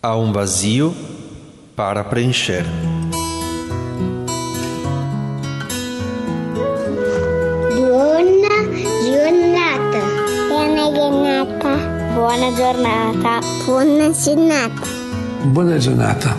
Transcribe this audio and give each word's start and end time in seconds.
Há 0.00 0.16
um 0.16 0.30
vazio 0.30 0.94
para 1.74 2.04
preencher. 2.04 2.64
Buona 7.74 8.62
giornata. 9.02 10.00
Buona 10.48 10.92
giornata. 10.94 11.76
Buona 12.14 12.52
giornata. 12.52 13.40
Buona 13.66 14.10
giornata. 14.12 14.86
Buona 15.42 15.78
giornata. 15.78 16.36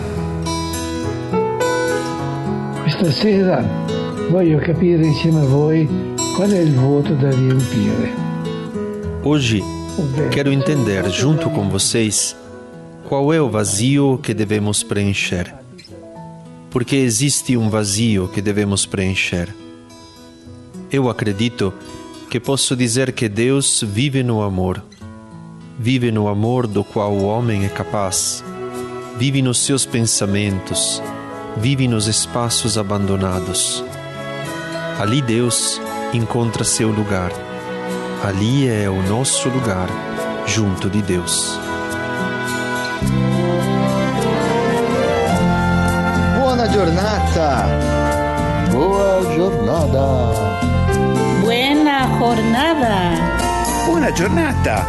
Questa 2.80 3.10
sera 3.12 3.62
voglio 4.30 4.58
capire 4.60 5.04
insieme 5.04 5.42
a 5.42 5.44
voi 5.44 5.86
qual 6.34 6.50
è 6.50 6.60
il 6.60 6.74
vuoto 6.74 7.12
da 7.12 7.28
riempire. 7.28 8.10
Hoje 9.22 9.62
quero 10.30 10.50
entender 10.50 11.06
junto 11.10 11.50
com 11.50 11.68
vocês 11.68 12.39
qual 13.10 13.34
é 13.34 13.42
o 13.42 13.50
vazio 13.50 14.20
que 14.22 14.32
devemos 14.32 14.84
preencher. 14.84 15.52
Porque 16.70 16.94
existe 16.94 17.56
um 17.56 17.68
vazio 17.68 18.28
que 18.28 18.40
devemos 18.40 18.86
preencher. 18.86 19.52
Eu 20.92 21.10
acredito 21.10 21.74
que 22.30 22.38
posso 22.38 22.76
dizer 22.76 23.10
que 23.10 23.28
Deus 23.28 23.82
vive 23.84 24.22
no 24.22 24.40
amor. 24.42 24.80
Vive 25.76 26.12
no 26.12 26.28
amor 26.28 26.68
do 26.68 26.84
qual 26.84 27.12
o 27.12 27.24
homem 27.24 27.64
é 27.64 27.68
capaz. 27.68 28.44
Vive 29.18 29.42
nos 29.42 29.58
seus 29.58 29.84
pensamentos. 29.84 31.02
Vive 31.56 31.88
nos 31.88 32.06
espaços 32.06 32.78
abandonados. 32.78 33.84
Ali 35.00 35.20
Deus 35.20 35.80
encontra 36.14 36.62
seu 36.62 36.92
lugar. 36.92 37.32
Ali 38.22 38.68
é 38.68 38.88
o 38.88 39.02
nosso 39.02 39.48
lugar, 39.48 39.88
junto 40.46 40.88
de 40.88 41.02
Deus. 41.02 41.69
Boa 48.70 49.22
jornada! 49.34 50.34
Buena 51.42 52.18
jornada. 52.18 53.86
Buona 53.86 54.10
giornata! 54.10 54.86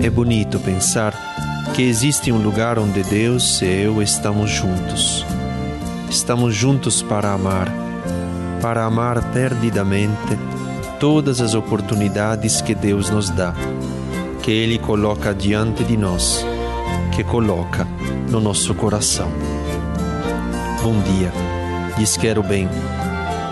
É 0.00 0.08
bonito 0.08 0.60
pensar 0.60 1.12
que 1.74 1.82
existe 1.82 2.30
um 2.30 2.40
lugar 2.40 2.78
onde 2.78 3.02
Deus 3.02 3.60
e 3.60 3.66
eu 3.66 4.00
estamos 4.00 4.50
juntos. 4.52 5.26
Estamos 6.08 6.54
juntos 6.54 7.02
para 7.02 7.32
amar, 7.32 7.68
para 8.62 8.84
amar 8.84 9.32
perdidamente 9.32 10.38
todas 11.00 11.40
as 11.40 11.54
oportunidades 11.54 12.60
que 12.60 12.74
Deus 12.74 13.10
nos 13.10 13.30
dá, 13.30 13.52
que 14.42 14.52
Ele 14.52 14.78
coloca 14.78 15.34
diante 15.34 15.82
de 15.82 15.96
nós, 15.96 16.46
que 17.20 17.24
coloca 17.24 17.86
no 18.30 18.40
nosso 18.40 18.74
coração. 18.74 19.30
Bom 20.82 20.98
dia, 21.02 21.30
lhes 21.98 22.16
quero 22.16 22.42
bem. 22.42 22.66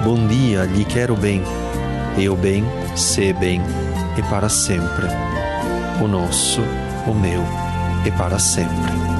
Bom 0.03 0.27
dia, 0.27 0.65
lhe 0.65 0.87
quero 0.87 1.15
bem. 1.15 1.43
Eu 2.17 2.35
bem, 2.35 2.65
se 2.97 3.31
bem, 3.35 3.61
e 4.17 4.23
para 4.23 4.49
sempre. 4.49 5.07
O 6.03 6.09
nosso, 6.09 6.63
o 7.07 7.13
meu, 7.13 7.45
e 8.07 8.11
para 8.13 8.39
sempre. 8.39 9.18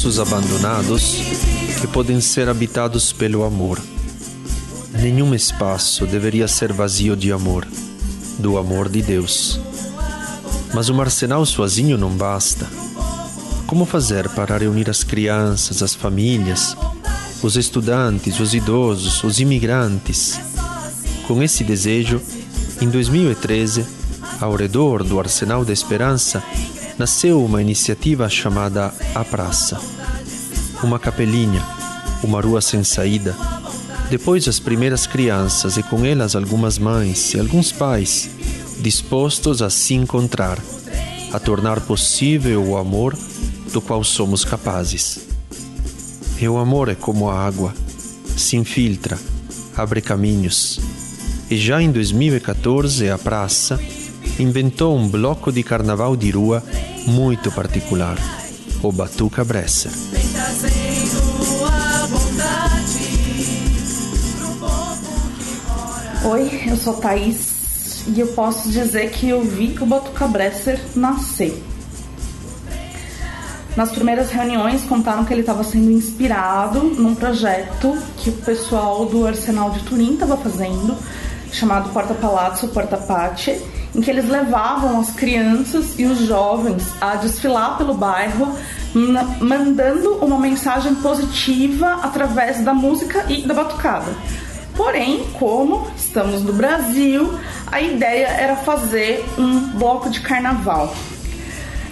Espaços 0.00 0.18
abandonados 0.18 1.16
que 1.78 1.86
podem 1.86 2.22
ser 2.22 2.48
habitados 2.48 3.12
pelo 3.12 3.44
amor. 3.44 3.78
Nenhum 4.98 5.34
espaço 5.34 6.06
deveria 6.06 6.48
ser 6.48 6.72
vazio 6.72 7.14
de 7.14 7.30
amor, 7.30 7.66
do 8.38 8.56
amor 8.56 8.88
de 8.88 9.02
Deus. 9.02 9.60
Mas 10.72 10.88
um 10.88 10.98
arsenal 11.02 11.44
sozinho 11.44 11.98
não 11.98 12.10
basta. 12.10 12.66
Como 13.66 13.84
fazer 13.84 14.26
para 14.30 14.56
reunir 14.56 14.88
as 14.88 15.04
crianças, 15.04 15.82
as 15.82 15.94
famílias, 15.94 16.74
os 17.42 17.56
estudantes, 17.56 18.40
os 18.40 18.54
idosos, 18.54 19.22
os 19.22 19.38
imigrantes? 19.38 20.40
Com 21.26 21.42
esse 21.42 21.62
desejo, 21.62 22.22
em 22.80 22.88
2013, 22.88 23.84
ao 24.40 24.54
redor 24.54 25.04
do 25.04 25.20
Arsenal 25.20 25.62
da 25.62 25.74
Esperança, 25.74 26.42
nasceu 27.00 27.42
uma 27.42 27.62
iniciativa 27.62 28.28
chamada 28.28 28.92
A 29.14 29.24
Praça. 29.24 29.80
Uma 30.82 30.98
capelinha, 30.98 31.64
uma 32.22 32.42
rua 32.42 32.60
sem 32.60 32.84
saída. 32.84 33.34
Depois 34.10 34.46
as 34.46 34.60
primeiras 34.60 35.06
crianças 35.06 35.78
e 35.78 35.82
com 35.82 36.04
elas 36.04 36.36
algumas 36.36 36.78
mães 36.78 37.32
e 37.32 37.40
alguns 37.40 37.72
pais 37.72 38.28
dispostos 38.82 39.62
a 39.62 39.70
se 39.70 39.94
encontrar, 39.94 40.58
a 41.32 41.38
tornar 41.38 41.80
possível 41.80 42.62
o 42.62 42.76
amor 42.76 43.16
do 43.72 43.80
qual 43.80 44.04
somos 44.04 44.44
capazes. 44.44 45.20
E 46.38 46.46
o 46.46 46.58
amor 46.58 46.90
é 46.90 46.94
como 46.94 47.30
a 47.30 47.46
água, 47.46 47.72
se 48.36 48.58
infiltra, 48.58 49.18
abre 49.74 50.02
caminhos. 50.02 50.78
E 51.50 51.56
já 51.56 51.80
em 51.80 51.90
2014 51.90 53.08
a 53.08 53.16
praça 53.16 53.80
inventou 54.38 54.98
um 54.98 55.08
bloco 55.08 55.50
de 55.50 55.62
carnaval 55.62 56.14
de 56.14 56.30
rua 56.30 56.62
muito 57.10 57.50
particular, 57.50 58.16
o 58.82 58.92
Batuca 58.92 59.44
Bresser. 59.44 59.90
Oi, 66.24 66.62
eu 66.68 66.76
sou 66.76 66.94
Thaís 66.94 68.04
e 68.06 68.20
eu 68.20 68.28
posso 68.28 68.70
dizer 68.70 69.10
que 69.10 69.28
eu 69.28 69.42
vi 69.42 69.76
o 69.80 69.86
Batuca 69.86 70.28
Bresser 70.28 70.80
nascer. 70.94 71.60
Nas 73.76 73.90
primeiras 73.90 74.30
reuniões 74.30 74.82
contaram 74.84 75.24
que 75.24 75.32
ele 75.34 75.40
estava 75.40 75.64
sendo 75.64 75.90
inspirado 75.90 76.80
num 76.80 77.16
projeto 77.16 77.98
que 78.18 78.30
o 78.30 78.34
pessoal 78.34 79.04
do 79.06 79.26
Arsenal 79.26 79.70
de 79.70 79.80
Turim 79.80 80.14
estava 80.14 80.36
fazendo, 80.36 80.96
chamado 81.50 81.90
Porta 81.90 82.14
Palazzo, 82.14 82.68
Porta 82.68 82.96
Pace, 82.96 83.60
em 83.94 84.00
que 84.00 84.10
eles 84.10 84.28
levavam 84.28 85.00
as 85.00 85.10
crianças 85.10 85.98
e 85.98 86.04
os 86.04 86.18
jovens 86.20 86.84
a 87.00 87.16
desfilar 87.16 87.76
pelo 87.76 87.94
bairro, 87.94 88.56
mandando 89.40 90.14
uma 90.16 90.38
mensagem 90.38 90.94
positiva 90.96 92.00
através 92.02 92.62
da 92.64 92.74
música 92.74 93.24
e 93.28 93.42
da 93.42 93.54
batucada. 93.54 94.12
Porém, 94.76 95.26
como 95.38 95.88
estamos 95.96 96.42
no 96.42 96.52
Brasil, 96.52 97.32
a 97.66 97.80
ideia 97.80 98.26
era 98.28 98.56
fazer 98.56 99.24
um 99.36 99.60
bloco 99.78 100.08
de 100.08 100.20
carnaval. 100.20 100.94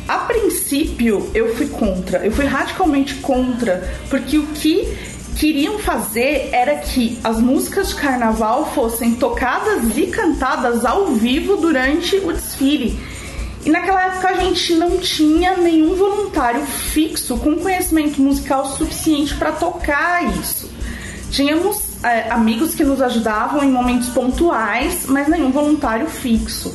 A 0.06 0.18
princípio, 0.20 1.30
eu 1.34 1.54
fui 1.54 1.66
contra, 1.66 2.24
eu 2.24 2.32
fui 2.32 2.46
radicalmente 2.46 3.16
contra, 3.16 3.86
porque 4.08 4.38
o 4.38 4.46
que 4.46 4.96
queriam 5.38 5.78
fazer 5.78 6.48
era 6.52 6.74
que 6.78 7.16
as 7.22 7.40
músicas 7.40 7.90
de 7.90 7.94
carnaval 7.94 8.72
fossem 8.74 9.14
tocadas 9.14 9.96
e 9.96 10.08
cantadas 10.08 10.84
ao 10.84 11.06
vivo 11.06 11.56
durante 11.56 12.16
o 12.16 12.32
desfile. 12.32 12.98
E 13.64 13.70
naquela 13.70 14.06
época 14.06 14.30
a 14.30 14.34
gente 14.34 14.74
não 14.74 14.98
tinha 14.98 15.56
nenhum 15.56 15.94
voluntário 15.94 16.64
fixo 16.66 17.36
com 17.38 17.56
conhecimento 17.56 18.20
musical 18.20 18.66
suficiente 18.66 19.34
para 19.36 19.52
tocar 19.52 20.24
isso. 20.40 20.70
Tínhamos 21.30 22.02
é, 22.02 22.30
amigos 22.30 22.74
que 22.74 22.82
nos 22.82 23.00
ajudavam 23.00 23.62
em 23.62 23.70
momentos 23.70 24.08
pontuais, 24.08 25.06
mas 25.06 25.28
nenhum 25.28 25.52
voluntário 25.52 26.08
fixo. 26.08 26.74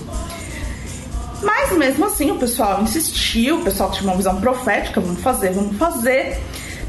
Mas 1.41 1.77
mesmo 1.77 2.05
assim 2.05 2.31
o 2.31 2.37
pessoal 2.37 2.81
insistiu, 2.81 3.59
o 3.59 3.63
pessoal 3.63 3.91
tinha 3.91 4.09
uma 4.09 4.15
visão 4.15 4.39
profética, 4.39 5.01
vamos 5.01 5.21
fazer, 5.21 5.51
vamos 5.51 5.75
fazer. 5.77 6.39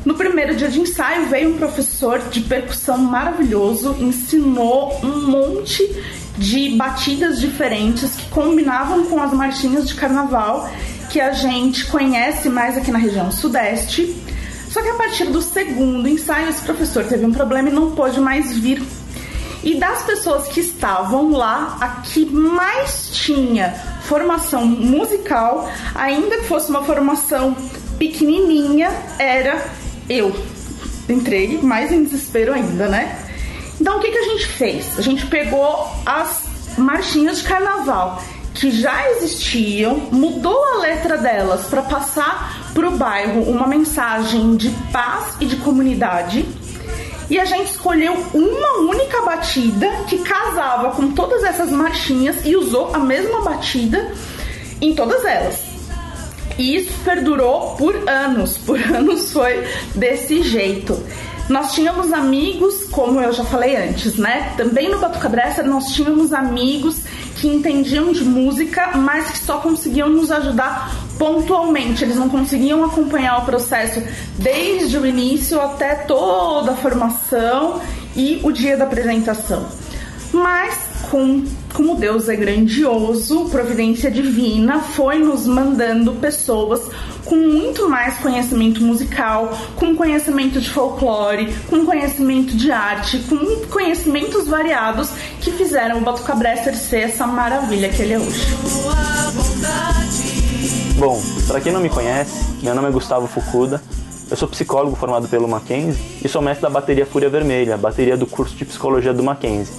No 0.05 0.15
primeiro 0.15 0.55
dia 0.55 0.69
de 0.69 0.81
ensaio 0.81 1.27
veio 1.27 1.55
um 1.55 1.57
professor 1.57 2.19
de 2.31 2.43
percussão 2.43 2.99
maravilhoso, 2.99 3.97
ensinou 3.99 5.01
um 5.03 5.27
monte 5.31 5.83
de 6.37 6.71
batidas 6.77 7.41
diferentes 7.41 8.15
que 8.15 8.29
combinavam 8.29 9.07
com 9.07 9.23
as 9.23 9.33
marchinhas 9.33 9.89
de 9.89 9.95
carnaval 9.95 10.69
que 11.11 11.21
a 11.21 11.33
gente 11.33 11.87
conhece 11.87 12.49
mais 12.51 12.77
aqui 12.77 12.91
na 12.91 12.99
região 12.99 13.31
sudeste. 13.33 14.15
Só 14.69 14.83
que 14.83 14.89
a 14.89 14.95
partir 14.95 15.27
do 15.27 15.41
segundo 15.41 16.09
ensaio 16.09 16.49
esse 16.49 16.63
professor 16.63 17.05
teve 17.05 17.25
um 17.25 17.33
problema 17.33 17.71
e 17.71 17.73
não 17.73 17.93
pôde 17.93 18.21
mais 18.21 18.53
vir 18.59 18.83
e 19.65 19.77
das 19.77 20.03
pessoas 20.03 20.47
que 20.49 20.61
estavam 20.61 21.31
lá, 21.31 21.79
a 21.81 21.89
que 22.03 22.27
mais 22.27 23.09
tinha 23.11 23.71
formação 24.03 24.67
musical, 24.67 25.71
ainda 25.95 26.37
que 26.37 26.45
fosse 26.45 26.69
uma 26.69 26.85
formação 26.85 27.57
pequenininha, 27.99 28.91
era 29.19 29.65
eu. 30.09 30.35
entrei 31.09 31.59
mais 31.63 31.93
em 31.93 32.05
desespero 32.05 32.53
ainda, 32.53 32.89
né? 32.89 33.19
Então 33.81 33.99
o 33.99 34.01
que, 34.01 34.11
que 34.11 34.19
a 34.19 34.23
gente 34.23 34.47
fez? 34.47 34.99
A 34.99 35.03
gente 35.03 35.27
pegou 35.27 35.89
as 36.07 36.45
marchinhas 36.79 37.39
de 37.39 37.45
carnaval 37.45 38.23
que 38.55 38.71
já 38.71 39.11
existiam, 39.11 39.97
mudou 40.13 40.65
a 40.75 40.79
letra 40.79 41.19
delas 41.19 41.67
para 41.67 41.83
passar 41.83 42.71
para 42.73 42.89
o 42.89 42.97
bairro 42.97 43.43
uma 43.43 43.67
mensagem 43.67 44.57
de 44.57 44.71
paz 44.93 45.35
e 45.41 45.47
de 45.47 45.57
comunidade. 45.57 46.47
E 47.29 47.41
a 47.41 47.45
gente 47.45 47.73
escolheu 47.73 48.15
uma 48.33 48.79
única 48.91 49.23
batida 49.23 49.91
que 50.07 50.19
casava 50.19 50.93
com 50.93 51.13
todas 51.13 51.43
essas 51.43 51.71
marchinhas 51.71 52.45
e 52.45 52.55
usou 52.55 52.95
a 52.95 52.99
mesma 52.99 53.41
batida 53.41 54.13
em 54.81 54.95
todas 54.95 55.25
elas. 55.25 55.74
E 56.59 56.77
isso 56.77 56.93
perdurou 57.05 57.75
por 57.77 58.09
anos, 58.09 58.59
por 58.59 58.79
anos 58.93 59.33
foi 59.33 59.65
desse 59.95 60.43
jeito. 60.43 61.01
Nós 61.49 61.75
tínhamos 61.75 62.11
amigos, 62.11 62.85
como 62.91 63.21
eu 63.21 63.31
já 63.31 63.45
falei 63.45 63.77
antes, 63.77 64.17
né? 64.17 64.55
Também 64.57 64.89
no 64.89 64.99
Batuca 64.99 65.29
Bresser 65.29 65.67
nós 65.67 65.89
tínhamos 65.89 66.33
amigos 66.33 67.03
que 67.37 67.49
entendiam 67.49 68.13
de 68.13 68.25
música, 68.25 68.97
mas 68.97 69.31
que 69.31 69.39
só 69.39 69.59
conseguiam 69.59 70.09
nos 70.09 70.31
ajudar 70.31 70.91
pontualmente. 71.19 72.03
Eles 72.03 72.17
não 72.17 72.31
conseguiam 72.31 72.83
acompanhar 72.83 73.43
o 73.43 73.45
processo 73.45 74.03
desde 74.39 74.97
o 74.97 75.05
início 75.05 75.61
até 75.61 75.95
toda 75.95 76.73
a 76.73 76.77
formação 76.77 77.79
e 78.17 78.41
o 78.43 78.51
dia 78.51 78.79
da 78.79 78.85
apresentação. 78.85 79.67
Mas 80.33 80.79
com, 81.11 81.45
como 81.75 81.97
Deus 81.97 82.29
é 82.29 82.37
grandioso, 82.37 83.47
providência 83.51 84.09
divina 84.09 84.79
foi 84.79 85.19
nos 85.19 85.45
mandando 85.45 86.13
pessoas 86.13 86.81
com 87.25 87.35
muito 87.35 87.89
mais 87.89 88.17
conhecimento 88.19 88.81
musical, 88.81 89.53
com 89.75 89.97
conhecimento 89.97 90.61
de 90.61 90.71
folclore, 90.71 91.53
com 91.69 91.85
conhecimento 91.85 92.57
de 92.57 92.71
arte, 92.71 93.19
com 93.29 93.67
conhecimentos 93.67 94.47
variados 94.47 95.11
que 95.41 95.51
fizeram 95.51 95.99
o 95.99 96.01
Batuca 96.03 96.37
Bresser 96.37 96.77
ser 96.77 97.01
essa 97.01 97.27
maravilha 97.27 97.89
que 97.89 98.03
ele 98.03 98.13
é 98.15 98.19
hoje. 98.19 98.55
Bom, 100.97 101.21
para 101.49 101.61
quem 101.61 101.73
não 101.73 101.81
me 101.81 101.91
conhece, 101.91 102.45
meu 102.63 102.75
nome 102.75 102.89
é 102.89 102.93
Gustavo 102.93 103.27
Fukuda. 103.27 103.83
Eu 104.31 104.37
sou 104.37 104.47
psicólogo 104.47 104.95
formado 104.95 105.29
pelo 105.29 105.49
Mackenzie 105.49 106.01
e 106.25 106.29
sou 106.29 106.41
mestre 106.41 106.63
da 106.63 106.71
bateria 106.71 107.05
Fúria 107.05 107.29
Vermelha, 107.29 107.77
bateria 107.77 108.17
do 108.17 108.27
curso 108.27 108.55
de 108.55 108.65
psicologia 108.65 109.13
do 109.13 109.25
Mackenzie. 109.25 109.75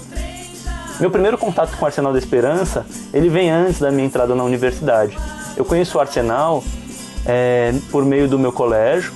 Meu 0.97 1.11
primeiro 1.11 1.37
contato 1.37 1.75
com 1.75 1.83
o 1.83 1.85
Arsenal 1.85 2.13
da 2.13 2.19
Esperança, 2.19 2.85
ele 3.13 3.27
vem 3.27 3.51
antes 3.51 3.81
da 3.81 3.91
minha 3.91 4.05
entrada 4.05 4.33
na 4.33 4.43
universidade. 4.45 5.17
Eu 5.57 5.65
conheço 5.65 5.97
o 5.97 6.01
Arsenal 6.01 6.63
é, 7.25 7.73
por 7.91 8.05
meio 8.05 8.29
do 8.29 8.39
meu 8.39 8.53
colégio, 8.53 9.11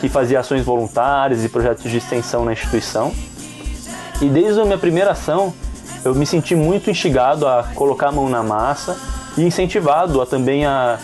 que 0.00 0.08
fazia 0.08 0.38
ações 0.38 0.64
voluntárias 0.64 1.44
e 1.44 1.48
projetos 1.48 1.90
de 1.90 1.96
extensão 1.96 2.44
na 2.44 2.52
instituição. 2.52 3.12
E 4.22 4.28
desde 4.28 4.60
a 4.60 4.64
minha 4.64 4.78
primeira 4.78 5.10
ação, 5.10 5.52
eu 6.04 6.14
me 6.14 6.24
senti 6.24 6.54
muito 6.54 6.88
instigado 6.88 7.48
a 7.48 7.64
colocar 7.74 8.08
a 8.08 8.12
mão 8.12 8.28
na 8.28 8.42
massa 8.42 8.96
e 9.36 9.42
incentivado 9.42 10.22
a 10.22 10.26
também 10.26 10.64
a 10.64 11.00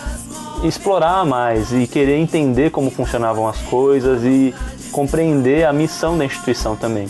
explorar 0.62 1.25
mais 1.25 1.73
e 1.73 1.88
querer 1.88 2.19
entender 2.19 2.71
como 2.71 2.88
funcionavam 2.88 3.49
as 3.49 3.59
coisas 3.62 4.23
e 4.23 4.55
compreender 4.93 5.67
a 5.67 5.73
missão 5.73 6.17
da 6.17 6.25
instituição 6.25 6.77
também. 6.77 7.09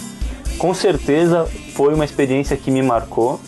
Com 0.60 0.74
certeza 0.74 1.48
foi 1.72 1.94
uma 1.94 2.04
experiência 2.04 2.54
que 2.54 2.70
me 2.70 2.82
marcou 2.82 3.40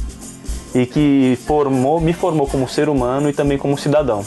e 0.74 0.86
que 0.86 1.38
formou, 1.46 2.00
me 2.00 2.14
formou 2.14 2.46
como 2.46 2.66
ser 2.66 2.88
humano 2.88 3.28
e 3.28 3.34
também 3.34 3.58
como 3.58 3.76
cidadão. 3.76 4.24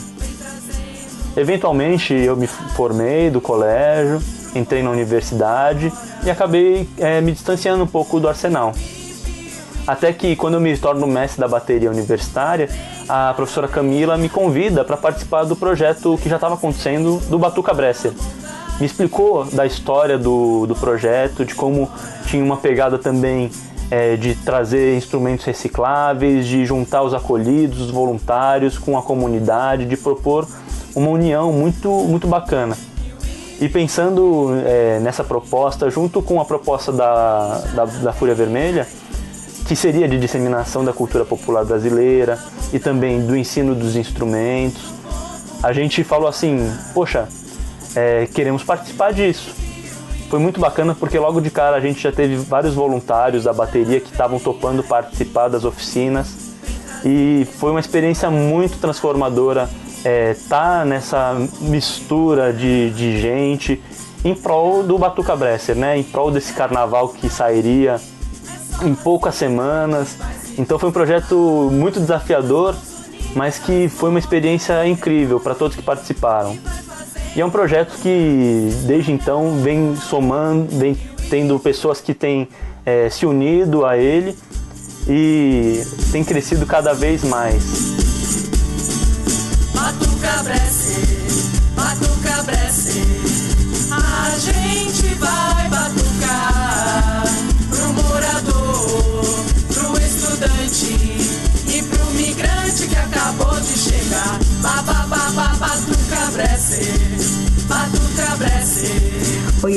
Eventualmente 1.35 2.13
eu 2.13 2.37
me 2.37 2.45
formei 2.45 3.31
do 3.31 3.41
colégio, 3.41 4.21
entrei 4.53 4.83
na 4.83 4.91
universidade 4.91 5.91
e 6.23 6.29
acabei 6.29 6.87
é, 6.99 7.19
me 7.21 7.31
distanciando 7.31 7.83
um 7.83 7.87
pouco 7.87 8.19
do 8.19 8.27
arsenal. 8.27 8.71
Até 9.87 10.13
que 10.13 10.35
quando 10.35 10.53
eu 10.53 10.61
me 10.61 10.77
torno 10.77 11.07
mestre 11.07 11.41
da 11.41 11.47
bateria 11.47 11.89
universitária, 11.89 12.69
a 13.09 13.33
professora 13.35 13.67
Camila 13.67 14.15
me 14.15 14.29
convida 14.29 14.85
para 14.85 14.95
participar 14.95 15.43
do 15.43 15.55
projeto 15.55 16.19
que 16.21 16.29
já 16.29 16.35
estava 16.35 16.53
acontecendo 16.53 17.19
do 17.31 17.39
Batuca 17.39 17.73
Bresser. 17.73 18.13
Me 18.80 18.86
explicou 18.86 19.45
da 19.45 19.66
história 19.66 20.18
do, 20.18 20.66
do 20.66 20.75
projeto, 20.75 21.45
de 21.45 21.56
como 21.56 21.89
tinha 22.25 22.44
uma 22.44 22.57
pegada 22.57 22.98
também 22.98 23.50
é, 23.89 24.18
de 24.18 24.36
trazer 24.36 24.98
instrumentos 24.98 25.45
recicláveis, 25.45 26.45
de 26.45 26.66
juntar 26.66 27.04
os 27.04 27.13
acolhidos, 27.13 27.80
os 27.80 27.92
voluntários 27.92 28.77
com 28.77 28.98
a 28.98 29.01
comunidade, 29.01 29.86
de 29.86 29.95
propor 29.95 30.48
uma 30.95 31.10
união 31.10 31.51
muito, 31.51 31.89
muito 31.89 32.27
bacana. 32.27 32.77
E 33.60 33.69
pensando 33.69 34.50
é, 34.66 35.00
nessa 35.00 35.24
proposta, 35.24 35.89
junto 35.89 36.21
com 36.21 36.42
a 36.42 36.45
proposta 36.45 36.92
da, 36.92 37.60
da, 37.74 37.86
da 37.86 38.13
Fúria 38.13 38.36
Vermelha, 38.36 38.86
que 39.66 39.75
seria 39.75 40.07
de 40.07 40.19
disseminação 40.19 40.83
da 40.83 40.92
cultura 40.92 41.24
popular 41.24 41.63
brasileira 41.63 42.38
e 42.74 42.80
também 42.80 43.25
do 43.25 43.36
ensino 43.36 43.74
dos 43.74 43.95
instrumentos, 43.95 44.94
a 45.63 45.71
gente 45.71 46.04
falou 46.04 46.28
assim: 46.28 46.69
poxa, 46.94 47.28
é, 47.95 48.27
queremos 48.27 48.63
participar 48.63 49.13
disso. 49.13 49.53
Foi 50.30 50.39
muito 50.39 50.59
bacana 50.59 50.95
porque 50.95 51.18
logo 51.18 51.39
de 51.39 51.50
cara 51.50 51.77
a 51.77 51.80
gente 51.80 52.01
já 52.01 52.12
teve 52.12 52.36
vários 52.36 52.74
voluntários 52.74 53.44
da 53.44 53.53
bateria 53.53 54.00
que 54.00 54.12
estavam 54.12 54.39
topando 54.39 54.83
participar 54.83 55.47
das 55.47 55.63
oficinas 55.63 56.56
e 57.06 57.47
foi 57.59 57.71
uma 57.71 57.80
experiência 57.80 58.31
muito 58.31 58.80
transformadora 58.80 59.69
é, 60.03 60.36
tá 60.50 60.83
nessa 60.83 61.36
mistura 61.62 62.51
de, 62.51 62.89
de 62.92 63.19
gente 63.19 63.81
em 64.24 64.33
prol 64.33 64.81
do 64.81 64.97
Batuca 64.97 65.36
Bresser, 65.36 65.75
né? 65.75 65.97
Em 65.97 66.03
prol 66.03 66.31
desse 66.31 66.53
carnaval 66.53 67.09
que 67.09 67.30
sairia 67.30 68.00
em 68.83 68.95
poucas 68.95 69.36
semanas. 69.36 70.18
Então 70.57 70.80
foi 70.80 70.89
um 70.89 70.92
projeto 70.92 71.69
muito 71.71 72.00
desafiador, 72.00 72.75
mas 73.36 73.59
que 73.59 73.88
foi 73.88 74.09
uma 74.09 74.19
experiência 74.19 74.88
incrível 74.88 75.39
para 75.39 75.53
todos 75.53 75.75
que 75.75 75.83
participaram. 75.83 76.57
E 77.35 77.41
é 77.41 77.45
um 77.45 77.49
projeto 77.49 77.97
que 78.01 78.69
desde 78.85 79.11
então 79.11 79.61
vem 79.61 79.95
somando, 79.97 80.77
vem 80.77 80.97
tendo 81.29 81.59
pessoas 81.59 81.99
que 81.99 82.13
têm 82.13 82.47
é, 82.85 83.09
se 83.09 83.25
unido 83.25 83.85
a 83.85 83.97
ele 83.97 84.37
e 85.07 85.83
tem 86.13 86.23
crescido 86.23 86.65
cada 86.65 86.93
vez 86.93 87.23
mais. 87.25 87.95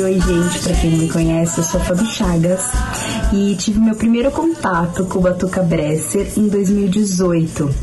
Oi, 0.09 0.19
gente. 0.23 0.61
Pra 0.61 0.73
quem 0.73 0.91
não 0.91 0.99
me 1.01 1.09
conhece, 1.11 1.59
eu 1.59 1.65
sou 1.65 1.79
a 1.79 1.85
Fabi 1.85 2.07
Chagas 2.07 2.63
e 3.31 3.55
tive 3.57 3.79
meu 3.79 3.95
primeiro 3.95 4.31
contato 4.31 5.05
com 5.05 5.19
o 5.19 5.21
Batuca 5.21 5.63
Bresser 5.63 6.33
em 6.35 6.49
2018. 6.49 7.75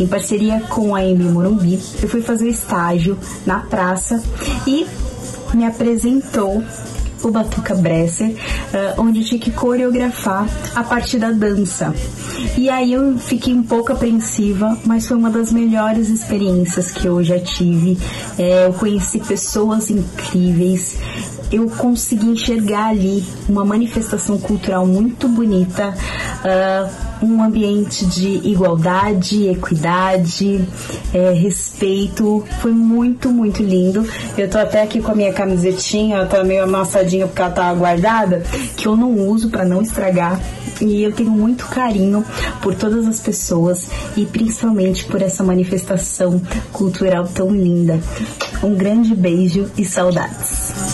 Em 0.00 0.06
parceria 0.06 0.60
com 0.60 0.96
a 0.96 1.00
Amy 1.00 1.24
Morumbi, 1.24 1.78
eu 2.02 2.08
fui 2.08 2.22
fazer 2.22 2.48
estágio 2.48 3.18
na 3.44 3.58
praça 3.60 4.22
e 4.66 4.86
me 5.52 5.66
apresentou 5.66 6.64
o 7.22 7.30
Batuca 7.30 7.74
Bresser, 7.74 8.30
uh, 8.30 9.02
onde 9.02 9.20
eu 9.20 9.24
tinha 9.26 9.40
que 9.40 9.50
coreografar 9.50 10.48
a 10.74 10.82
parte 10.82 11.18
da 11.18 11.30
dança. 11.30 11.94
E 12.56 12.68
aí 12.68 12.92
eu 12.92 13.18
fiquei 13.18 13.54
um 13.54 13.62
pouco 13.62 13.92
apreensiva, 13.92 14.78
mas 14.84 15.06
foi 15.06 15.16
uma 15.16 15.30
das 15.30 15.52
melhores 15.52 16.08
experiências 16.08 16.90
que 16.90 17.06
eu 17.06 17.22
já 17.22 17.38
tive. 17.38 17.98
É, 18.38 18.66
eu 18.66 18.72
conheci 18.72 19.18
pessoas 19.20 19.90
incríveis, 19.90 20.96
eu 21.50 21.68
consegui 21.70 22.26
enxergar 22.26 22.88
ali 22.88 23.24
uma 23.48 23.64
manifestação 23.64 24.38
cultural 24.38 24.86
muito 24.86 25.28
bonita, 25.28 25.94
uh, 26.44 27.24
um 27.24 27.42
ambiente 27.42 28.04
de 28.06 28.48
igualdade, 28.48 29.48
equidade, 29.48 30.64
é, 31.12 31.32
respeito. 31.32 32.44
Foi 32.60 32.72
muito, 32.72 33.30
muito 33.30 33.62
lindo. 33.62 34.06
Eu 34.36 34.48
tô 34.48 34.58
até 34.58 34.82
aqui 34.82 35.00
com 35.00 35.12
a 35.12 35.14
minha 35.14 35.32
camisetinha, 35.32 36.16
ela 36.16 36.26
tá 36.26 36.44
meio 36.44 36.64
amassadinha 36.64 37.26
porque 37.26 37.40
ela 37.40 37.50
tá 37.50 37.72
guardada, 37.72 38.42
que 38.76 38.86
eu 38.86 38.96
não 38.96 39.12
uso 39.28 39.48
para 39.48 39.64
não 39.64 39.80
estragar. 39.80 40.40
E 40.80 41.02
eu 41.02 41.12
tenho 41.12 41.30
muito 41.30 41.66
carinho 41.66 42.24
por 42.60 42.74
todas 42.74 43.06
as 43.06 43.20
pessoas 43.20 43.88
e 44.16 44.26
principalmente 44.26 45.04
por 45.04 45.22
essa 45.22 45.44
manifestação 45.44 46.42
cultural 46.72 47.28
tão 47.32 47.50
linda. 47.50 48.00
Um 48.62 48.74
grande 48.74 49.14
beijo 49.14 49.70
e 49.78 49.84
saudades. 49.84 50.93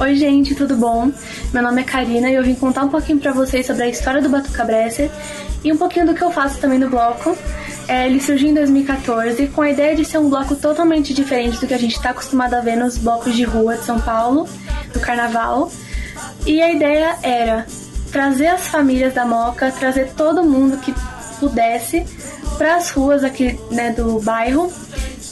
Oi, 0.00 0.16
gente, 0.16 0.54
tudo 0.54 0.76
bom? 0.76 1.12
Meu 1.52 1.62
nome 1.62 1.82
é 1.82 1.84
Karina 1.84 2.30
e 2.30 2.34
eu 2.34 2.42
vim 2.42 2.54
contar 2.54 2.84
um 2.84 2.88
pouquinho 2.88 3.18
pra 3.18 3.32
vocês 3.32 3.66
sobre 3.66 3.84
a 3.84 3.88
história 3.88 4.20
do 4.20 4.28
Batuca 4.28 4.64
Bresser 4.64 5.10
e 5.62 5.72
um 5.72 5.76
pouquinho 5.76 6.06
do 6.06 6.14
que 6.14 6.22
eu 6.22 6.30
faço 6.30 6.58
também 6.58 6.78
no 6.78 6.88
bloco. 6.88 7.36
É, 7.86 8.06
ele 8.06 8.20
surgiu 8.20 8.48
em 8.48 8.54
2014 8.54 9.48
com 9.48 9.62
a 9.62 9.70
ideia 9.70 9.94
de 9.94 10.04
ser 10.04 10.18
um 10.18 10.28
bloco 10.28 10.56
totalmente 10.56 11.14
diferente 11.14 11.58
do 11.58 11.66
que 11.66 11.74
a 11.74 11.78
gente 11.78 11.94
está 11.94 12.10
acostumado 12.10 12.54
a 12.54 12.60
ver 12.60 12.76
nos 12.76 12.98
blocos 12.98 13.34
de 13.34 13.44
rua 13.44 13.76
de 13.76 13.84
São 13.84 14.00
Paulo, 14.00 14.48
do 14.92 14.98
carnaval. 14.98 15.70
E 16.46 16.60
a 16.60 16.72
ideia 16.72 17.16
era 17.22 17.66
trazer 18.10 18.48
as 18.48 18.66
famílias 18.66 19.14
da 19.14 19.24
Moca, 19.24 19.70
trazer 19.70 20.12
todo 20.16 20.42
mundo 20.42 20.78
que 20.78 20.92
pudesse 21.38 22.04
para 22.56 22.76
as 22.76 22.90
ruas 22.90 23.22
aqui 23.22 23.58
né, 23.70 23.90
do 23.90 24.18
bairro 24.20 24.72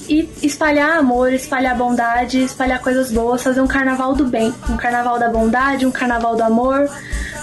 e 0.08 0.28
espalhar 0.42 0.98
amor, 0.98 1.32
espalhar 1.32 1.76
bondade, 1.76 2.42
espalhar 2.42 2.80
coisas 2.80 3.12
boas, 3.12 3.42
fazer 3.42 3.60
um 3.60 3.66
carnaval 3.66 4.14
do 4.14 4.24
bem, 4.24 4.52
um 4.68 4.76
carnaval 4.76 5.18
da 5.18 5.28
bondade, 5.28 5.86
um 5.86 5.90
carnaval 5.90 6.36
do 6.36 6.42
amor, 6.42 6.90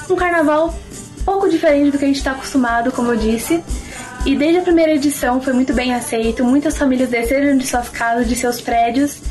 um 0.10 0.16
carnaval 0.16 0.74
pouco 1.24 1.50
diferente 1.50 1.92
do 1.92 1.98
que 1.98 2.06
a 2.06 2.08
gente 2.08 2.18
está 2.18 2.32
acostumado, 2.32 2.92
como 2.92 3.12
eu 3.12 3.18
disse. 3.18 3.64
E 4.26 4.36
desde 4.36 4.60
a 4.60 4.62
primeira 4.62 4.94
edição 4.94 5.40
foi 5.40 5.54
muito 5.54 5.74
bem 5.74 5.94
aceito, 5.94 6.44
muitas 6.44 6.78
famílias 6.78 7.10
desceram 7.10 7.58
de 7.58 7.66
suas 7.66 7.90
casas, 7.90 8.28
de 8.28 8.36
seus 8.36 8.60
prédios 8.60 9.22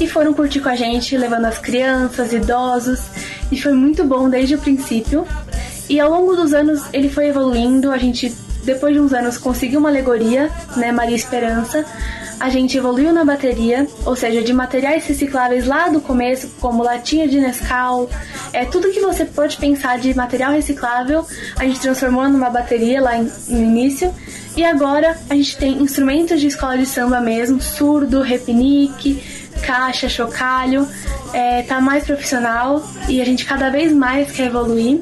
e 0.00 0.06
foram 0.06 0.32
curtir 0.32 0.60
com 0.60 0.68
a 0.68 0.76
gente, 0.76 1.16
levando 1.16 1.46
as 1.46 1.58
crianças, 1.58 2.32
idosos, 2.32 3.00
e 3.50 3.60
foi 3.60 3.72
muito 3.72 4.04
bom 4.04 4.30
desde 4.30 4.54
o 4.54 4.58
princípio. 4.58 5.26
E 5.88 5.98
ao 5.98 6.10
longo 6.10 6.36
dos 6.36 6.52
anos 6.52 6.82
ele 6.92 7.08
foi 7.08 7.28
evoluindo, 7.28 7.90
a 7.90 7.98
gente 7.98 8.34
depois 8.64 8.94
de 8.94 9.00
uns 9.00 9.12
anos 9.12 9.38
conseguiu 9.38 9.80
uma 9.80 9.88
alegoria, 9.88 10.50
né, 10.76 10.92
Maria 10.92 11.16
Esperança. 11.16 11.84
A 12.40 12.48
gente 12.48 12.78
evoluiu 12.78 13.12
na 13.12 13.24
bateria, 13.24 13.86
ou 14.06 14.14
seja, 14.14 14.42
de 14.42 14.52
materiais 14.52 15.06
recicláveis 15.06 15.66
lá 15.66 15.88
do 15.88 16.00
começo, 16.00 16.48
como 16.60 16.84
latinha 16.84 17.26
de 17.26 17.40
Nescau, 17.40 18.08
é 18.52 18.64
tudo 18.64 18.90
que 18.90 19.00
você 19.00 19.24
pode 19.24 19.56
pensar 19.56 19.98
de 19.98 20.14
material 20.14 20.52
reciclável, 20.52 21.26
a 21.56 21.64
gente 21.64 21.80
transformou 21.80 22.28
numa 22.28 22.48
bateria 22.48 23.00
lá 23.00 23.18
no 23.18 23.58
início. 23.58 24.14
E 24.56 24.64
agora 24.64 25.16
a 25.28 25.34
gente 25.34 25.56
tem 25.56 25.82
instrumentos 25.82 26.40
de 26.40 26.46
escola 26.46 26.78
de 26.78 26.86
samba 26.86 27.20
mesmo, 27.20 27.60
surdo, 27.60 28.22
repinique, 28.22 29.22
caixa, 29.62 30.08
chocalho, 30.08 30.86
é, 31.32 31.62
tá 31.62 31.80
mais 31.80 32.04
profissional 32.04 32.82
e 33.08 33.20
a 33.20 33.24
gente 33.24 33.44
cada 33.44 33.70
vez 33.70 33.92
mais 33.92 34.30
quer 34.30 34.46
evoluir 34.46 35.00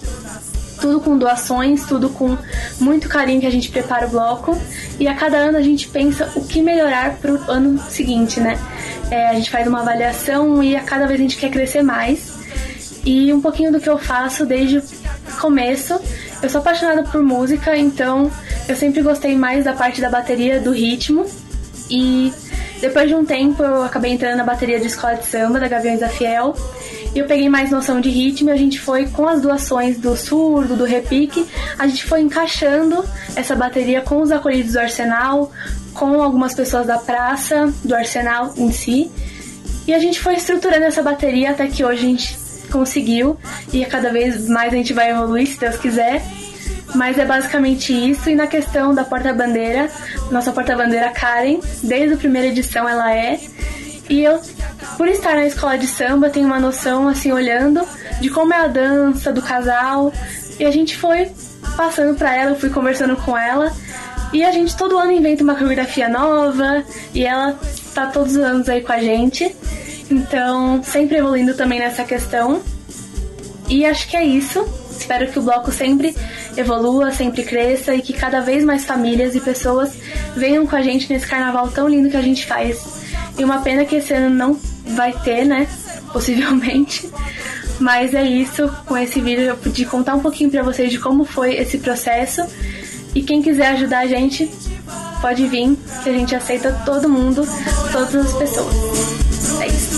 tudo 0.86 1.00
com 1.00 1.18
doações, 1.18 1.84
tudo 1.84 2.08
com 2.08 2.38
muito 2.78 3.08
carinho 3.08 3.40
que 3.40 3.46
a 3.46 3.50
gente 3.50 3.70
prepara 3.70 4.06
o 4.06 4.10
bloco. 4.10 4.56
E 5.00 5.08
a 5.08 5.14
cada 5.14 5.36
ano 5.36 5.58
a 5.58 5.60
gente 5.60 5.88
pensa 5.88 6.30
o 6.36 6.44
que 6.44 6.62
melhorar 6.62 7.16
para 7.16 7.32
o 7.32 7.50
ano 7.50 7.76
seguinte, 7.90 8.38
né? 8.38 8.56
É, 9.10 9.30
a 9.30 9.34
gente 9.34 9.50
faz 9.50 9.66
uma 9.66 9.80
avaliação 9.80 10.62
e 10.62 10.76
a 10.76 10.80
cada 10.82 11.08
vez 11.08 11.18
a 11.18 11.22
gente 11.24 11.36
quer 11.36 11.50
crescer 11.50 11.82
mais. 11.82 12.36
E 13.04 13.32
um 13.32 13.40
pouquinho 13.40 13.72
do 13.72 13.80
que 13.80 13.90
eu 13.90 13.98
faço 13.98 14.46
desde 14.46 14.78
o 14.78 14.82
começo. 15.40 16.00
Eu 16.40 16.48
sou 16.48 16.60
apaixonada 16.60 17.02
por 17.02 17.20
música, 17.20 17.76
então 17.76 18.30
eu 18.68 18.76
sempre 18.76 19.02
gostei 19.02 19.34
mais 19.34 19.64
da 19.64 19.72
parte 19.72 20.00
da 20.00 20.08
bateria, 20.08 20.60
do 20.60 20.70
ritmo. 20.70 21.26
E 21.90 22.32
depois 22.80 23.08
de 23.08 23.14
um 23.16 23.24
tempo 23.24 23.60
eu 23.60 23.82
acabei 23.82 24.12
entrando 24.12 24.36
na 24.36 24.44
bateria 24.44 24.78
de 24.78 24.86
escola 24.86 25.14
de 25.14 25.26
samba 25.26 25.58
da 25.58 25.66
Gaviões 25.66 25.98
da 25.98 26.08
Fiel. 26.08 26.54
E 27.16 27.18
eu 27.18 27.24
peguei 27.24 27.48
mais 27.48 27.70
noção 27.70 27.98
de 27.98 28.10
ritmo 28.10 28.50
e 28.50 28.52
a 28.52 28.56
gente 28.56 28.78
foi 28.78 29.06
com 29.06 29.26
as 29.26 29.40
doações 29.40 29.96
do 29.96 30.14
surdo, 30.14 30.76
do 30.76 30.84
repique, 30.84 31.46
a 31.78 31.86
gente 31.86 32.04
foi 32.04 32.20
encaixando 32.20 33.02
essa 33.34 33.56
bateria 33.56 34.02
com 34.02 34.20
os 34.20 34.30
acolhidos 34.30 34.74
do 34.74 34.80
Arsenal, 34.80 35.50
com 35.94 36.22
algumas 36.22 36.54
pessoas 36.54 36.86
da 36.86 36.98
praça, 36.98 37.72
do 37.82 37.94
Arsenal 37.94 38.52
em 38.58 38.70
si. 38.70 39.10
E 39.86 39.94
a 39.94 39.98
gente 39.98 40.20
foi 40.20 40.34
estruturando 40.34 40.84
essa 40.84 41.02
bateria 41.02 41.52
até 41.52 41.68
que 41.68 41.82
hoje 41.82 42.04
a 42.04 42.08
gente 42.10 42.38
conseguiu 42.70 43.38
e 43.72 43.82
cada 43.86 44.12
vez 44.12 44.46
mais 44.46 44.70
a 44.74 44.76
gente 44.76 44.92
vai 44.92 45.10
evoluir, 45.10 45.46
se 45.46 45.58
Deus 45.58 45.78
quiser. 45.78 46.22
Mas 46.94 47.18
é 47.18 47.24
basicamente 47.24 47.94
isso. 47.94 48.28
E 48.28 48.34
na 48.34 48.46
questão 48.46 48.94
da 48.94 49.04
porta-bandeira, 49.04 49.90
nossa 50.30 50.52
porta-bandeira 50.52 51.08
Karen, 51.12 51.60
desde 51.82 52.12
a 52.12 52.18
primeira 52.18 52.48
edição 52.48 52.86
ela 52.86 53.10
é. 53.10 53.40
E 54.10 54.22
eu, 54.22 54.38
por 54.96 55.08
estar 55.08 55.34
na 55.34 55.46
escola 55.46 55.76
de 55.76 55.86
samba, 55.86 56.30
tenho 56.30 56.46
uma 56.46 56.58
noção, 56.58 57.08
assim, 57.08 57.30
olhando 57.30 57.86
de 58.20 58.30
como 58.30 58.52
é 58.54 58.56
a 58.56 58.66
dança 58.66 59.32
do 59.32 59.42
casal. 59.42 60.12
E 60.58 60.64
a 60.64 60.70
gente 60.70 60.96
foi 60.96 61.30
passando 61.76 62.16
pra 62.16 62.34
ela, 62.34 62.52
eu 62.52 62.56
fui 62.56 62.70
conversando 62.70 63.16
com 63.16 63.36
ela. 63.36 63.72
E 64.32 64.42
a 64.42 64.50
gente 64.50 64.76
todo 64.76 64.98
ano 64.98 65.12
inventa 65.12 65.42
uma 65.42 65.54
coreografia 65.54 66.08
nova. 66.08 66.82
E 67.14 67.24
ela 67.24 67.58
tá 67.94 68.06
todos 68.06 68.36
os 68.36 68.42
anos 68.42 68.68
aí 68.68 68.80
com 68.80 68.92
a 68.92 68.98
gente. 68.98 69.54
Então, 70.10 70.82
sempre 70.82 71.18
evoluindo 71.18 71.54
também 71.54 71.78
nessa 71.78 72.04
questão. 72.04 72.62
E 73.68 73.84
acho 73.84 74.08
que 74.08 74.16
é 74.16 74.24
isso. 74.24 74.66
Espero 74.90 75.30
que 75.30 75.38
o 75.38 75.42
bloco 75.42 75.70
sempre 75.70 76.16
evolua, 76.56 77.12
sempre 77.12 77.42
cresça 77.42 77.94
e 77.94 78.00
que 78.00 78.14
cada 78.14 78.40
vez 78.40 78.64
mais 78.64 78.84
famílias 78.86 79.34
e 79.34 79.40
pessoas 79.40 79.92
venham 80.34 80.66
com 80.66 80.74
a 80.74 80.80
gente 80.80 81.12
nesse 81.12 81.26
carnaval 81.26 81.68
tão 81.68 81.86
lindo 81.86 82.08
que 82.08 82.16
a 82.16 82.22
gente 82.22 82.46
faz. 82.46 83.04
E 83.38 83.44
uma 83.44 83.60
pena 83.60 83.84
que 83.84 83.96
esse 83.96 84.14
ano 84.14 84.34
não 84.34 84.58
vai 84.94 85.12
ter, 85.12 85.44
né? 85.44 85.68
Possivelmente. 86.12 87.10
Mas 87.78 88.14
é 88.14 88.24
isso. 88.24 88.68
Com 88.86 88.96
esse 88.96 89.20
vídeo 89.20 89.44
eu 89.44 89.56
pude 89.56 89.84
contar 89.84 90.14
um 90.14 90.20
pouquinho 90.20 90.50
para 90.50 90.62
vocês 90.62 90.90
de 90.90 90.98
como 90.98 91.24
foi 91.24 91.54
esse 91.54 91.78
processo. 91.78 92.42
E 93.14 93.22
quem 93.22 93.42
quiser 93.42 93.68
ajudar 93.68 94.00
a 94.00 94.06
gente, 94.06 94.50
pode 95.20 95.46
vir, 95.46 95.76
que 96.02 96.10
a 96.10 96.12
gente 96.12 96.34
aceita 96.34 96.72
todo 96.84 97.08
mundo, 97.08 97.46
todas 97.90 98.14
as 98.14 98.32
pessoas. 98.34 98.74
É 99.60 99.66
isso. 99.68 99.96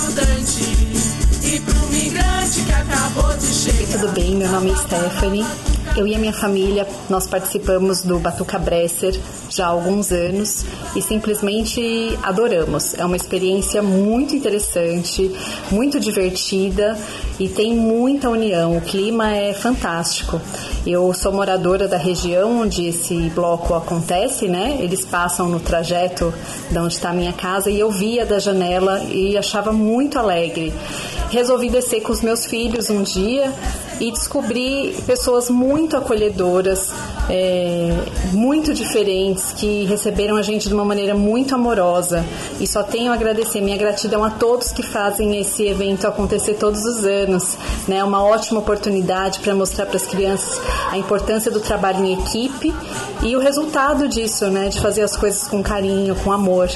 Tudo 3.92 4.12
bem? 4.12 4.36
Meu 4.36 4.48
nome 4.50 4.70
é 4.70 4.76
Stephanie. 4.76 5.77
Eu 5.98 6.06
e 6.06 6.14
a 6.14 6.18
minha 6.20 6.32
família, 6.32 6.86
nós 7.10 7.26
participamos 7.26 8.02
do 8.02 8.20
Batuca 8.20 8.56
Bresser 8.56 9.18
já 9.50 9.66
há 9.66 9.70
alguns 9.70 10.12
anos 10.12 10.64
e 10.94 11.02
simplesmente 11.02 12.16
adoramos. 12.22 12.94
É 12.94 13.04
uma 13.04 13.16
experiência 13.16 13.82
muito 13.82 14.32
interessante, 14.32 15.28
muito 15.72 15.98
divertida 15.98 16.96
e 17.36 17.48
tem 17.48 17.74
muita 17.74 18.30
união. 18.30 18.76
O 18.76 18.80
clima 18.80 19.34
é 19.34 19.52
fantástico. 19.52 20.40
Eu 20.86 21.12
sou 21.12 21.32
moradora 21.32 21.88
da 21.88 21.96
região 21.96 22.60
onde 22.60 22.86
esse 22.86 23.28
bloco 23.30 23.74
acontece, 23.74 24.46
né? 24.46 24.78
Eles 24.80 25.04
passam 25.04 25.48
no 25.48 25.58
trajeto 25.58 26.32
de 26.70 26.78
onde 26.78 26.94
está 26.94 27.10
a 27.10 27.12
minha 27.12 27.32
casa 27.32 27.72
e 27.72 27.80
eu 27.80 27.90
via 27.90 28.24
da 28.24 28.38
janela 28.38 29.02
e 29.10 29.36
achava 29.36 29.72
muito 29.72 30.16
alegre. 30.16 30.72
Resolvi 31.28 31.68
descer 31.68 32.02
com 32.02 32.12
os 32.12 32.22
meus 32.22 32.46
filhos 32.46 32.88
um 32.88 33.02
dia 33.02 33.52
e 34.00 34.10
descobri 34.12 34.94
pessoas 35.06 35.50
muito 35.50 35.96
acolhedoras, 35.96 36.90
é, 37.28 37.90
muito 38.32 38.72
diferentes, 38.72 39.52
que 39.52 39.84
receberam 39.84 40.36
a 40.36 40.42
gente 40.42 40.68
de 40.68 40.74
uma 40.74 40.84
maneira 40.84 41.14
muito 41.14 41.54
amorosa. 41.54 42.24
E 42.58 42.66
só 42.66 42.82
tenho 42.82 43.12
a 43.12 43.14
agradecer 43.14 43.60
minha 43.60 43.76
gratidão 43.76 44.24
a 44.24 44.30
todos 44.30 44.72
que 44.72 44.82
fazem 44.82 45.38
esse 45.38 45.66
evento 45.66 46.06
acontecer 46.06 46.54
todos 46.54 46.84
os 46.84 47.04
anos. 47.04 47.56
É 47.86 47.90
né? 47.90 48.04
uma 48.04 48.22
ótima 48.22 48.60
oportunidade 48.60 49.40
para 49.40 49.54
mostrar 49.54 49.86
para 49.86 49.96
as 49.96 50.06
crianças 50.06 50.60
a 50.90 50.96
importância 50.96 51.50
do 51.50 51.60
trabalho 51.60 52.04
em 52.04 52.14
equipe 52.14 52.74
e 53.22 53.36
o 53.36 53.40
resultado 53.40 54.08
disso, 54.08 54.46
né? 54.46 54.68
de 54.68 54.80
fazer 54.80 55.02
as 55.02 55.16
coisas 55.16 55.46
com 55.48 55.62
carinho, 55.62 56.14
com 56.16 56.32
amor. 56.32 56.70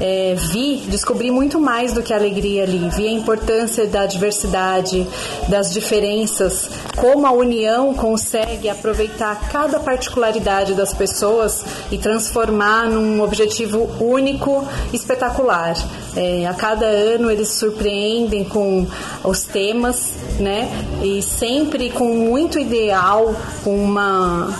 É, 0.00 0.34
vi, 0.34 0.78
descobri 0.88 1.30
muito 1.30 1.60
mais 1.60 1.92
do 1.92 2.02
que 2.02 2.12
a 2.12 2.16
alegria 2.16 2.64
ali, 2.64 2.88
vi 2.96 3.06
a 3.06 3.12
importância 3.12 3.86
da 3.86 4.04
diversidade, 4.06 5.06
das 5.48 5.72
diferenças, 5.72 6.70
como 6.96 7.26
a 7.26 7.30
união 7.30 7.94
consegue 7.94 8.68
aproveitar 8.68 9.48
cada 9.50 9.78
particularidade 9.92 10.72
das 10.72 10.94
pessoas 10.94 11.62
e 11.90 11.98
transformar 11.98 12.88
num 12.88 13.22
objetivo 13.22 13.90
único, 14.00 14.66
espetacular. 14.90 15.76
É, 16.16 16.46
a 16.46 16.54
cada 16.54 16.86
ano 16.86 17.30
eles 17.30 17.48
surpreendem 17.48 18.44
com 18.44 18.86
os 19.22 19.42
temas, 19.42 20.14
né? 20.40 20.70
E 21.02 21.20
sempre 21.20 21.90
com 21.90 22.08
muito 22.14 22.58
ideal, 22.58 23.34
com 23.62 23.76
uma, 23.76 24.50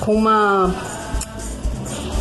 com 0.00 0.14
uma 0.14 0.74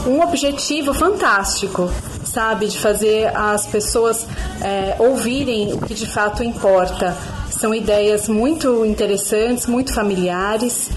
um 0.06 0.22
objetivo 0.22 0.94
fantástico, 0.94 1.90
sabe, 2.26 2.68
de 2.68 2.78
fazer 2.78 3.36
as 3.36 3.66
pessoas 3.68 4.28
é, 4.62 4.96
ouvirem 5.00 5.74
o 5.74 5.80
que 5.80 5.94
de 5.94 6.08
fato 6.08 6.44
importa. 6.44 7.16
São 7.50 7.74
ideias 7.74 8.30
muito 8.30 8.86
interessantes, 8.86 9.66
muito 9.66 9.94
familiares. 9.94 10.90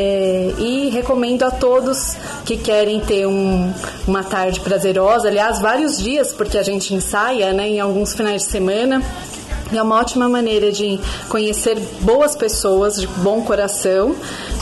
É, 0.00 0.54
e 0.58 0.90
recomendo 0.90 1.42
a 1.42 1.50
todos 1.50 2.16
que 2.44 2.56
querem 2.56 3.00
ter 3.00 3.26
um, 3.26 3.74
uma 4.06 4.22
tarde 4.22 4.60
prazerosa, 4.60 5.26
aliás, 5.26 5.60
vários 5.60 5.98
dias, 5.98 6.32
porque 6.32 6.56
a 6.56 6.62
gente 6.62 6.94
ensaia 6.94 7.52
né, 7.52 7.68
em 7.68 7.80
alguns 7.80 8.14
finais 8.14 8.44
de 8.44 8.48
semana. 8.48 9.02
É 9.72 9.82
uma 9.82 9.98
ótima 9.98 10.28
maneira 10.28 10.70
de 10.70 11.00
conhecer 11.28 11.76
boas 12.02 12.36
pessoas 12.36 13.00
de 13.00 13.08
bom 13.08 13.42
coração 13.42 14.14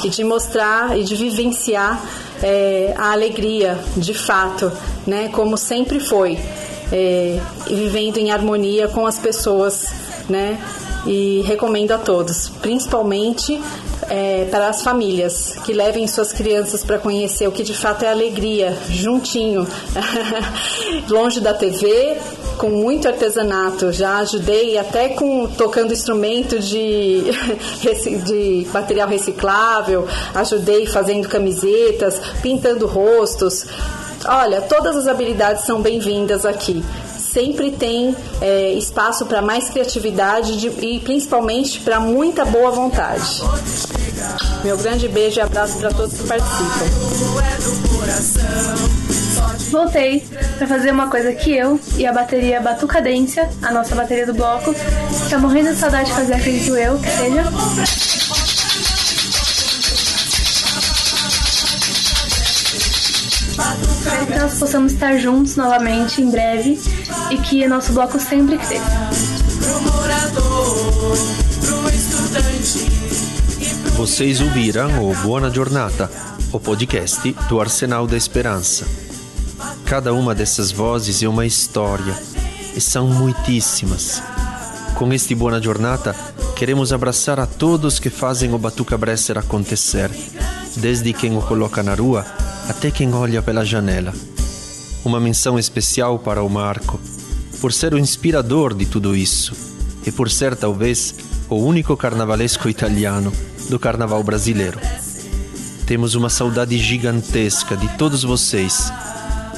e 0.02 0.08
de 0.08 0.24
mostrar 0.24 0.98
e 0.98 1.04
de 1.04 1.14
vivenciar 1.14 2.02
é, 2.42 2.94
a 2.96 3.12
alegria, 3.12 3.78
de 3.94 4.14
fato, 4.14 4.72
né, 5.06 5.28
como 5.28 5.58
sempre 5.58 6.00
foi, 6.00 6.38
é, 6.90 7.38
vivendo 7.66 8.16
em 8.16 8.30
harmonia 8.30 8.88
com 8.88 9.06
as 9.06 9.18
pessoas, 9.18 9.92
né, 10.30 10.58
e 11.06 11.42
recomendo 11.46 11.92
a 11.92 11.98
todos, 11.98 12.48
principalmente 12.60 13.62
é, 14.08 14.46
para 14.50 14.68
as 14.68 14.82
famílias 14.82 15.56
que 15.64 15.72
levem 15.72 16.06
suas 16.06 16.32
crianças 16.32 16.84
para 16.84 16.98
conhecer 16.98 17.48
o 17.48 17.52
que 17.52 17.62
de 17.62 17.74
fato 17.74 18.04
é 18.04 18.08
alegria, 18.08 18.76
juntinho, 18.88 19.66
longe 21.08 21.40
da 21.40 21.54
TV, 21.54 22.16
com 22.58 22.68
muito 22.68 23.06
artesanato. 23.06 23.92
Já 23.92 24.18
ajudei 24.18 24.78
até 24.78 25.10
com 25.10 25.46
tocando 25.46 25.92
instrumento 25.92 26.58
de, 26.58 27.24
de 28.24 28.66
material 28.72 29.08
reciclável, 29.08 30.08
ajudei 30.34 30.86
fazendo 30.86 31.28
camisetas, 31.28 32.20
pintando 32.42 32.86
rostos. 32.86 33.66
Olha, 34.28 34.60
todas 34.62 34.96
as 34.96 35.06
habilidades 35.06 35.64
são 35.64 35.80
bem-vindas 35.80 36.44
aqui 36.44 36.82
sempre 37.36 37.70
tem 37.70 38.16
é, 38.40 38.72
espaço 38.72 39.26
para 39.26 39.42
mais 39.42 39.68
criatividade 39.68 40.58
de, 40.58 40.68
e 40.68 41.00
principalmente 41.00 41.80
para 41.80 42.00
muita 42.00 42.46
boa 42.46 42.70
vontade. 42.70 43.42
Meu 44.64 44.78
grande 44.78 45.06
beijo 45.06 45.38
e 45.38 45.42
abraço 45.42 45.76
para 45.76 45.90
todos 45.90 46.18
que 46.18 46.26
participam. 46.26 46.86
Voltei 49.70 50.26
para 50.56 50.66
fazer 50.66 50.90
uma 50.90 51.10
coisa 51.10 51.30
que 51.34 51.54
eu 51.54 51.78
e 51.98 52.06
a 52.06 52.12
bateria 52.12 52.58
Batucadência, 52.58 53.50
a 53.60 53.70
nossa 53.70 53.94
bateria 53.94 54.24
do 54.24 54.32
bloco, 54.32 54.74
tá 55.28 55.38
morrendo 55.38 55.74
de 55.74 55.76
saudade 55.76 56.08
de 56.08 56.16
fazer, 56.16 56.34
acredito 56.34 56.74
eu, 56.74 56.98
que 56.98 57.10
seja. 57.10 58.25
Possamos 64.58 64.92
estar 64.92 65.18
juntos 65.18 65.56
novamente 65.56 66.20
em 66.20 66.30
breve 66.30 66.80
e 67.30 67.36
que 67.38 67.66
nosso 67.66 67.92
bloco 67.92 68.18
sempre 68.18 68.58
cresça. 68.58 69.10
Vocês 73.96 74.40
ouviram 74.40 75.10
o 75.10 75.14
Buona 75.16 75.50
Giornata, 75.50 76.10
o 76.52 76.60
podcast 76.60 77.32
do 77.48 77.60
Arsenal 77.60 78.06
da 78.06 78.16
Esperança. 78.16 78.86
Cada 79.84 80.12
uma 80.12 80.34
dessas 80.34 80.70
vozes 80.70 81.22
é 81.22 81.28
uma 81.28 81.46
história 81.46 82.14
e 82.74 82.80
são 82.80 83.08
muitíssimas. 83.08 84.22
Com 84.94 85.12
este 85.12 85.34
Buona 85.34 85.60
Giornata, 85.60 86.14
queremos 86.54 86.92
abraçar 86.92 87.38
a 87.38 87.46
todos 87.46 87.98
que 87.98 88.10
fazem 88.10 88.54
o 88.54 88.58
Batuca 88.58 88.96
Bresser 88.96 89.38
acontecer, 89.38 90.10
desde 90.76 91.12
quem 91.12 91.36
o 91.36 91.42
coloca 91.42 91.82
na 91.82 91.94
rua 91.94 92.24
até 92.68 92.90
quem 92.90 93.12
olha 93.14 93.42
pela 93.42 93.64
janela. 93.64 94.12
Uma 95.04 95.20
menção 95.20 95.58
especial 95.58 96.18
para 96.18 96.42
o 96.42 96.48
Marco, 96.48 97.00
por 97.60 97.72
ser 97.72 97.94
o 97.94 97.98
inspirador 97.98 98.74
de 98.74 98.86
tudo 98.86 99.14
isso 99.14 99.54
e 100.04 100.10
por 100.10 100.30
ser 100.30 100.56
talvez 100.56 101.14
o 101.48 101.56
único 101.56 101.96
carnavalesco 101.96 102.68
italiano 102.68 103.32
do 103.68 103.78
carnaval 103.78 104.22
brasileiro. 104.22 104.78
Temos 105.86 106.14
uma 106.14 106.28
saudade 106.28 106.76
gigantesca 106.78 107.76
de 107.76 107.88
todos 107.96 108.24
vocês. 108.24 108.92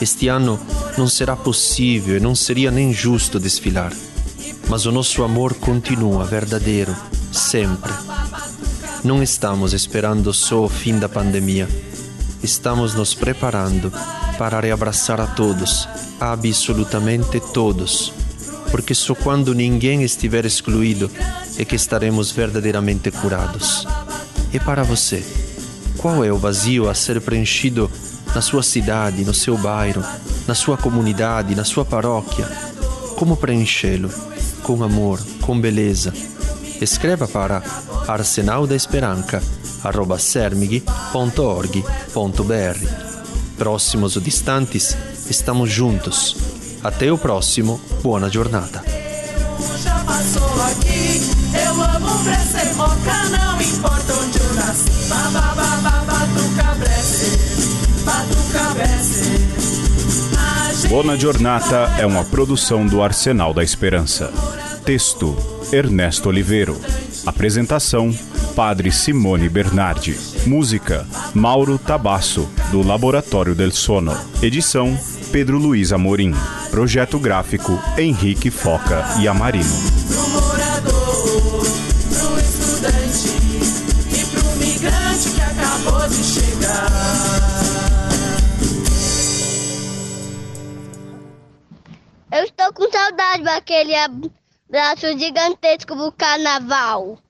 Este 0.00 0.28
ano 0.28 0.60
não 0.96 1.08
será 1.08 1.34
possível 1.34 2.16
e 2.16 2.20
não 2.20 2.34
seria 2.34 2.70
nem 2.70 2.92
justo 2.92 3.40
desfilar, 3.40 3.92
mas 4.68 4.86
o 4.86 4.92
nosso 4.92 5.24
amor 5.24 5.54
continua 5.54 6.24
verdadeiro, 6.24 6.94
sempre. 7.32 7.92
Não 9.02 9.22
estamos 9.22 9.72
esperando 9.72 10.32
só 10.32 10.64
o 10.64 10.68
fim 10.68 10.98
da 10.98 11.08
pandemia 11.08 11.68
estamos 12.42 12.94
nos 12.94 13.14
preparando 13.14 13.92
para 14.38 14.60
reabraçar 14.60 15.20
a 15.20 15.26
todos, 15.26 15.88
absolutamente 16.20 17.40
todos, 17.52 18.12
porque 18.70 18.94
só 18.94 19.14
quando 19.14 19.54
ninguém 19.54 20.04
estiver 20.04 20.46
excluído 20.46 21.10
é 21.58 21.64
que 21.64 21.74
estaremos 21.74 22.30
verdadeiramente 22.30 23.10
curados. 23.10 23.86
E 24.52 24.60
para 24.60 24.84
você, 24.84 25.24
qual 25.96 26.24
é 26.24 26.32
o 26.32 26.38
vazio 26.38 26.88
a 26.88 26.94
ser 26.94 27.20
preenchido 27.20 27.90
na 28.34 28.40
sua 28.40 28.62
cidade, 28.62 29.24
no 29.24 29.34
seu 29.34 29.58
bairro, 29.58 30.04
na 30.46 30.54
sua 30.54 30.76
comunidade, 30.76 31.56
na 31.56 31.64
sua 31.64 31.84
paróquia? 31.84 32.46
Como 33.16 33.36
preenchê-lo? 33.36 34.08
Com 34.62 34.84
amor, 34.84 35.20
com 35.42 35.60
beleza. 35.60 36.12
Escreva 36.80 37.26
para 37.26 37.62
Arsenal. 38.06 38.68
Próximos 43.58 44.16
ou 44.16 44.22
distantes, 44.22 44.96
estamos 45.28 45.70
juntos. 45.70 46.36
Até 46.82 47.12
o 47.12 47.18
próximo, 47.18 47.80
boa 48.02 48.30
jornada. 48.30 48.82
Já 49.82 49.98
passou 50.04 50.62
aqui, 50.62 51.20
eu 51.66 51.82
amo 51.82 52.08
moca, 52.76 53.24
não 53.30 53.60
importa 53.60 54.14
onde 54.14 54.38
eu 54.38 54.54
nasci. 54.54 54.98
Bona 60.88 61.18
Giornata 61.18 61.94
é 61.98 62.06
uma 62.06 62.24
produção 62.24 62.86
do 62.86 63.02
Arsenal 63.02 63.52
da 63.52 63.62
Esperança. 63.62 64.32
Texto: 64.86 65.36
Ernesto 65.70 66.30
Oliveiro. 66.30 66.80
Apresentação: 67.26 68.10
Padre 68.58 68.90
Simone 68.90 69.48
Bernardi. 69.48 70.18
Música: 70.44 71.06
Mauro 71.32 71.78
Tabasso, 71.78 72.50
do 72.72 72.84
Laboratório 72.84 73.54
del 73.54 73.70
Sono. 73.70 74.12
Edição: 74.42 74.98
Pedro 75.30 75.56
Luiz 75.58 75.92
Amorim. 75.92 76.34
Projeto 76.68 77.20
gráfico: 77.20 77.80
Henrique 77.96 78.50
Foca 78.50 79.04
e 79.20 79.28
Amarino. 79.28 79.64
Eu 92.32 92.42
estou 92.42 92.72
com 92.72 92.90
saudade 92.90 93.44
daquele 93.44 93.94
abraço 93.94 95.16
gigantesco 95.16 95.94
do 95.94 96.10
carnaval. 96.10 97.20